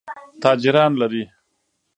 تاجران 0.41 0.91
لري. 1.01 1.23